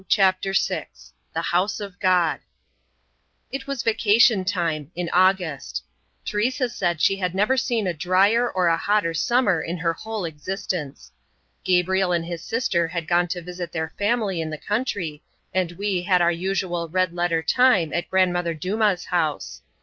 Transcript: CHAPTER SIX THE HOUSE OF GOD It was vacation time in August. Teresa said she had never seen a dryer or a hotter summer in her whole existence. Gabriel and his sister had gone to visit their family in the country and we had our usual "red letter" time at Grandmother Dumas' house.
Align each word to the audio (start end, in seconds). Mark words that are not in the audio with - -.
CHAPTER 0.09 0.51
SIX 0.51 1.13
THE 1.31 1.41
HOUSE 1.43 1.79
OF 1.79 1.99
GOD 1.99 2.39
It 3.51 3.67
was 3.67 3.83
vacation 3.83 4.43
time 4.43 4.91
in 4.95 5.11
August. 5.13 5.83
Teresa 6.25 6.69
said 6.69 6.99
she 6.99 7.17
had 7.17 7.35
never 7.35 7.55
seen 7.55 7.85
a 7.85 7.93
dryer 7.93 8.49
or 8.51 8.65
a 8.65 8.77
hotter 8.77 9.13
summer 9.13 9.61
in 9.61 9.77
her 9.77 9.93
whole 9.93 10.25
existence. 10.25 11.11
Gabriel 11.63 12.11
and 12.11 12.25
his 12.25 12.41
sister 12.43 12.87
had 12.87 13.07
gone 13.07 13.27
to 13.27 13.43
visit 13.43 13.71
their 13.71 13.93
family 13.95 14.41
in 14.41 14.49
the 14.49 14.57
country 14.57 15.21
and 15.53 15.73
we 15.73 16.01
had 16.01 16.19
our 16.19 16.31
usual 16.31 16.89
"red 16.89 17.13
letter" 17.13 17.43
time 17.43 17.93
at 17.93 18.09
Grandmother 18.09 18.55
Dumas' 18.55 19.05
house. 19.05 19.61